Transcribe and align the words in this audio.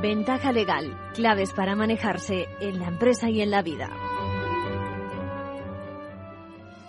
Ventaja 0.00 0.52
legal, 0.52 0.96
claves 1.14 1.52
para 1.52 1.74
manejarse 1.74 2.46
en 2.60 2.78
la 2.78 2.86
empresa 2.86 3.28
y 3.28 3.40
en 3.40 3.50
la 3.50 3.62
vida. 3.62 3.90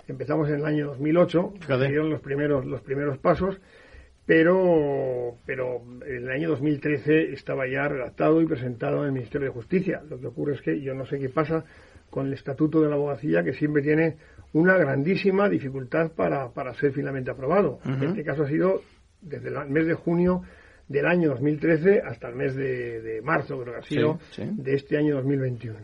Empezamos 0.06 0.48
en 0.48 0.56
el 0.56 0.64
año 0.64 0.86
2008, 0.86 1.54
dieron 1.88 2.08
los 2.08 2.20
primeros, 2.20 2.64
los 2.64 2.80
primeros 2.82 3.18
pasos, 3.18 3.60
pero, 4.26 5.36
pero 5.44 5.82
en 6.06 6.24
el 6.24 6.30
año 6.30 6.48
2013 6.50 7.32
estaba 7.32 7.66
ya 7.66 7.88
redactado 7.88 8.40
y 8.40 8.46
presentado 8.46 9.00
en 9.00 9.06
el 9.06 9.12
Ministerio 9.12 9.48
de 9.48 9.54
Justicia. 9.54 10.02
Lo 10.08 10.20
que 10.20 10.28
ocurre 10.28 10.54
es 10.54 10.62
que 10.62 10.80
yo 10.80 10.94
no 10.94 11.04
sé 11.04 11.18
qué 11.18 11.28
pasa 11.28 11.64
con 12.10 12.26
el 12.26 12.32
Estatuto 12.34 12.80
de 12.80 12.88
la 12.88 12.96
Abogacía, 12.96 13.42
que 13.42 13.52
siempre 13.52 13.82
tiene 13.82 14.16
una 14.52 14.76
grandísima 14.76 15.48
dificultad 15.48 16.12
para, 16.12 16.50
para 16.50 16.74
ser 16.74 16.92
finalmente 16.92 17.30
aprobado. 17.30 17.78
En 17.84 18.02
este 18.02 18.24
caso 18.24 18.42
ha 18.42 18.48
sido 18.48 18.82
desde 19.20 19.48
el 19.48 19.70
mes 19.70 19.86
de 19.86 19.94
junio 19.94 20.42
del 20.88 21.06
año 21.06 21.30
2013 21.30 22.02
hasta 22.04 22.28
el 22.28 22.34
mes 22.34 22.54
de, 22.56 23.20
marzo, 23.22 23.60
creo 23.60 23.74
que 23.74 23.80
ha 23.80 23.82
sido, 23.82 24.18
de 24.36 24.74
este 24.74 24.98
año 24.98 25.14
2021. 25.16 25.78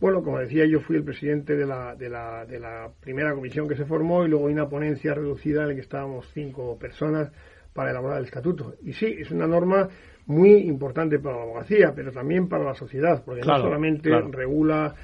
Bueno, 0.00 0.22
como 0.22 0.38
decía, 0.38 0.64
yo 0.64 0.80
fui 0.80 0.96
el 0.96 1.04
presidente 1.04 1.56
de 1.56 1.66
la, 1.66 1.94
de, 1.94 2.08
la, 2.08 2.44
de 2.44 2.60
la 2.60 2.88
primera 3.00 3.34
comisión 3.34 3.68
que 3.68 3.76
se 3.76 3.84
formó 3.84 4.24
y 4.24 4.28
luego 4.28 4.46
hay 4.46 4.54
una 4.54 4.68
ponencia 4.68 5.14
reducida 5.14 5.62
en 5.62 5.68
la 5.68 5.74
que 5.74 5.80
estábamos 5.80 6.28
cinco 6.32 6.78
personas 6.78 7.32
para 7.72 7.90
elaborar 7.90 8.18
el 8.18 8.24
estatuto. 8.24 8.74
Y 8.82 8.92
sí, 8.92 9.06
es 9.18 9.30
una 9.30 9.46
norma 9.46 9.88
muy 10.26 10.52
importante 10.58 11.18
para 11.18 11.36
la 11.36 11.42
abogacía, 11.42 11.92
pero 11.94 12.12
también 12.12 12.48
para 12.48 12.64
la 12.64 12.74
sociedad, 12.74 13.22
porque 13.24 13.42
no 13.42 13.58
solamente 13.58 14.10
regula 14.30 14.94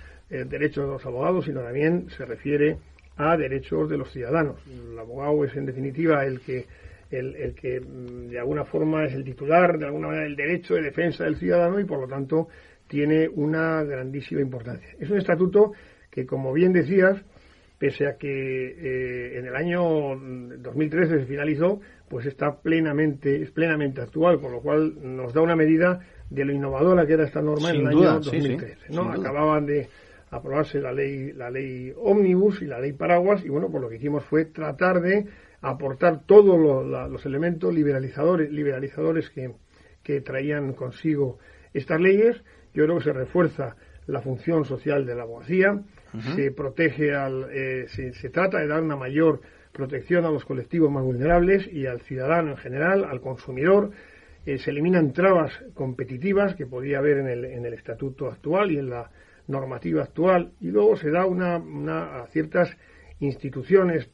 el 0.41 0.49
derecho 0.49 0.83
de 0.83 0.89
los 0.89 1.07
abogados, 1.07 1.45
sino 1.45 1.63
también 1.63 2.09
se 2.11 2.25
refiere 2.25 2.79
a 3.17 3.37
derechos 3.37 3.89
de 3.89 3.97
los 3.97 4.11
ciudadanos. 4.11 4.57
El 4.67 4.99
abogado 4.99 5.45
es, 5.45 5.55
en 5.57 5.67
definitiva, 5.67 6.25
el 6.25 6.41
que 6.41 6.67
el, 7.11 7.55
que 7.55 7.81
mm, 7.81 8.31
de 8.31 8.39
alguna 8.39 8.65
forma 8.65 9.05
es 9.05 9.15
el 9.15 9.25
titular, 9.25 9.79
de 9.79 9.87
alguna 9.87 10.09
manera, 10.09 10.25
del 10.25 10.37
derecho 10.37 10.75
de 10.75 10.83
defensa 10.83 11.25
del 11.25 11.37
ciudadano 11.37 11.79
y 11.79 11.85
por 11.85 12.01
lo 12.01 12.09
tanto 12.09 12.49
tiene 12.89 13.29
una 13.29 13.83
grandísima 13.85 14.41
importancia. 14.41 14.89
Es 14.99 15.11
un 15.11 15.19
estatuto 15.19 15.73
que, 16.11 16.27
como 16.27 16.53
bien 16.53 16.73
decías, 16.73 17.23
pese 17.79 18.07
a 18.07 18.17
que 18.17 18.29
eh, 18.29 19.39
en 19.39 19.47
el 19.47 19.55
año 19.55 19.81
2013 20.59 21.21
se 21.21 21.27
finalizó, 21.27 21.81
pues 22.09 22.27
está 22.27 22.61
plenamente, 22.61 23.43
es 23.43 23.51
plenamente 23.51 24.01
actual, 24.01 24.41
con 24.41 24.53
lo 24.53 24.61
cual 24.61 24.95
nos 25.03 25.33
da 25.33 25.41
una 25.41 25.57
medida 25.57 26.01
de 26.31 26.45
lo 26.45 26.53
innovadora 26.53 27.07
que 27.07 27.15
era 27.15 27.25
esta 27.25 27.43
norma 27.43 27.71
en 27.71 27.77
el 27.77 27.87
año 27.89 28.21
2013. 28.21 28.91
¿no? 28.91 29.13
Acababan 29.13 29.67
de 29.67 29.89
aprobarse 30.37 30.81
la 30.81 30.93
ley, 30.93 31.33
la 31.33 31.51
ley 31.51 31.93
ómnibus 31.97 32.63
y 32.63 32.67
la 32.67 32.81
ley 32.81 32.93
paraguas, 32.93 33.45
y 33.45 33.49
bueno, 33.49 33.69
pues 33.71 33.83
lo 33.83 33.89
que 33.89 33.97
hicimos 33.97 34.25
fue 34.25 34.47
tratar 34.47 35.01
de 35.01 35.27
aportar 35.61 36.27
todos 36.27 36.59
los 37.11 37.27
elementos 37.27 37.73
liberalizadores, 37.73 38.51
liberalizadores 38.51 39.31
que, 39.31 39.53
que 40.03 40.21
traían 40.21 40.75
consigo 40.75 41.39
estas 41.73 42.01
leyes. 42.01 42.37
Yo 42.75 42.85
creo 42.85 42.99
que 42.99 43.05
se 43.05 43.13
refuerza 43.13 43.77
la 44.07 44.21
función 44.21 44.65
social 44.65 45.07
de 45.07 45.15
la 45.15 45.23
abogacía, 45.23 45.83
se 46.37 46.53
protege 46.53 47.15
al, 47.15 47.49
eh, 47.51 47.87
se, 47.89 48.29
trata 48.29 48.59
de 48.59 48.69
dar 48.69 48.83
una 48.83 48.97
mayor 48.97 49.41
protección 49.73 50.25
a 50.25 50.31
los 50.31 50.45
colectivos 50.45 50.91
más 50.91 51.03
vulnerables 51.03 51.67
y 51.73 51.87
al 51.87 52.03
ciudadano 52.03 52.51
en 52.51 52.57
general, 52.59 53.05
al 53.05 53.21
consumidor. 53.21 53.91
Eh, 54.47 54.59
se 54.59 54.71
eliminan 54.71 55.13
trabas 55.13 55.53
competitivas 55.73 56.55
que 56.55 56.67
podía 56.67 56.99
haber 56.99 57.19
en 57.19 57.29
el, 57.29 57.45
en 57.47 57.65
el 57.65 57.73
estatuto 57.73 58.29
actual 58.29 58.71
y 58.71 58.79
en 58.79 58.91
la 58.91 59.11
normativa 59.47 60.03
actual 60.03 60.53
y 60.61 60.69
luego 60.69 60.97
se 60.97 61.11
da 61.11 61.27
una, 61.27 61.59
una 61.59 62.23
a 62.23 62.27
ciertas 62.29 62.71
instituciones 63.21 64.09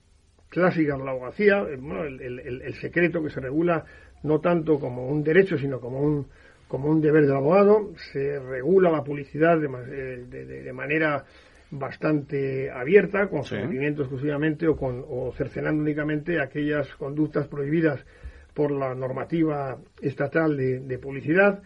clásica 0.49 0.97
de 0.97 1.05
la 1.05 1.13
abogacía, 1.13 1.63
eh, 1.63 1.79
el, 1.79 2.75
secreto 2.75 3.23
que 3.23 3.31
se 3.31 3.41
regula 3.41 3.85
no 4.23 4.41
tanto 4.41 4.79
como 4.79 5.07
un 5.07 5.23
derecho, 5.23 5.57
sino 5.57 5.81
como 5.81 6.01
un, 6.01 6.27
como 6.69 6.89
un 6.89 7.01
deber 7.01 7.23
del 7.23 7.37
abogado, 7.37 7.93
se 8.13 8.39
regula 8.39 8.91
la 8.91 9.05
publicidad 9.05 9.59
de, 9.59 10.69
eh, 10.69 10.73
manera 10.73 11.25
bastante 11.71 12.71
abierta, 12.71 13.29
con 13.29 13.45
sí. 13.45 13.55
exclusivamente 13.55 14.67
o, 14.67 14.77
con, 14.77 15.05
o 15.09 15.33
cercenando 15.37 15.83
únicamente 15.83 16.41
aquellas 16.41 16.93
conductas 16.97 17.47
prohibidas 17.47 18.05
por 18.53 18.73
la 18.73 18.95
normativa 18.97 19.79
estatal 20.03 20.57
de 20.57 20.99
publicidad. 20.99 21.63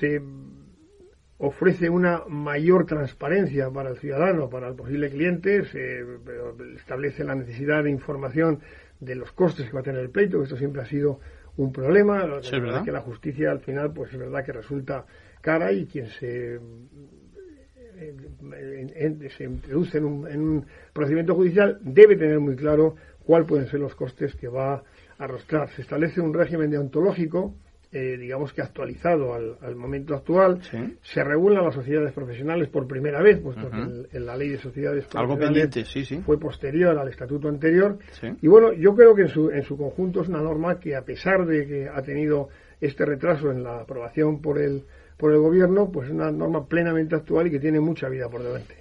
Se 0.00 0.20
ofrece 1.38 1.88
una 1.88 2.24
mayor 2.28 2.84
transparencia 2.84 3.70
para 3.70 3.90
el 3.90 3.98
ciudadano, 3.98 4.50
para 4.50 4.68
el 4.68 4.74
posible 4.74 5.08
cliente, 5.08 5.64
se 5.66 6.04
establece 6.76 7.24
la 7.24 7.34
necesidad 7.34 7.84
de 7.84 7.90
información 7.90 8.60
de 9.00 9.14
los 9.14 9.30
costes 9.32 9.66
que 9.66 9.72
va 9.72 9.80
a 9.80 9.84
tener 9.84 10.00
el 10.00 10.10
pleito, 10.10 10.38
que 10.38 10.44
esto 10.44 10.56
siempre 10.56 10.82
ha 10.82 10.86
sido 10.86 11.20
un 11.56 11.72
problema, 11.72 12.24
es 12.40 12.50
verdad 12.50 12.84
que 12.84 12.92
la 12.92 13.00
justicia 13.00 13.50
al 13.50 13.60
final 13.60 13.92
pues 13.92 14.12
es 14.12 14.18
verdad 14.18 14.44
que 14.44 14.52
resulta 14.52 15.06
cara 15.40 15.72
y 15.72 15.86
quien 15.86 16.08
se 16.08 16.58
eh, 18.00 19.30
se 19.36 19.44
introduce 19.44 19.98
en 19.98 20.04
un, 20.04 20.28
en 20.28 20.40
un 20.40 20.66
procedimiento 20.92 21.34
judicial 21.34 21.78
debe 21.82 22.16
tener 22.16 22.38
muy 22.38 22.54
claro 22.54 22.94
cuáles 23.24 23.48
pueden 23.48 23.66
ser 23.66 23.80
los 23.80 23.94
costes 23.94 24.34
que 24.36 24.46
va 24.46 24.74
a 24.74 24.84
arrastrar. 25.18 25.68
Se 25.70 25.82
establece 25.82 26.20
un 26.20 26.32
régimen 26.32 26.70
deontológico 26.70 27.54
eh, 27.90 28.18
digamos 28.18 28.52
que 28.52 28.60
actualizado 28.60 29.32
al, 29.34 29.76
momento 29.76 30.14
actual. 30.14 30.60
Se 31.02 31.24
regulan 31.24 31.64
las 31.64 31.74
sociedades 31.74 32.12
profesionales 32.12 32.68
por 32.68 32.86
primera 32.86 33.22
vez, 33.22 33.40
puesto 33.40 33.70
que 33.70 33.76
en, 34.16 34.26
la 34.26 34.36
ley 34.36 34.50
de 34.50 34.58
sociedades 34.58 35.06
profesionales 35.06 36.24
fue 36.24 36.38
posterior 36.38 36.98
al 36.98 37.08
estatuto 37.08 37.48
anterior. 37.48 37.98
Y 38.42 38.46
bueno, 38.48 38.72
yo 38.72 38.94
creo 38.94 39.14
que 39.14 39.22
en 39.22 39.28
su, 39.28 39.50
en 39.50 39.62
su 39.62 39.76
conjunto 39.76 40.22
es 40.22 40.28
una 40.28 40.42
norma 40.42 40.78
que, 40.78 40.96
a 40.96 41.02
pesar 41.02 41.46
de 41.46 41.66
que 41.66 41.88
ha 41.88 42.02
tenido 42.02 42.48
este 42.80 43.04
retraso 43.04 43.50
en 43.50 43.62
la 43.62 43.80
aprobación 43.80 44.40
por 44.40 44.58
el 44.58 44.84
por 45.18 45.32
el 45.32 45.40
gobierno, 45.40 45.90
pues 45.90 46.06
es 46.06 46.14
una 46.14 46.30
norma 46.30 46.64
plenamente 46.66 47.16
actual 47.16 47.48
y 47.48 47.50
que 47.50 47.58
tiene 47.58 47.80
mucha 47.80 48.08
vida 48.08 48.28
por 48.28 48.42
delante. 48.42 48.76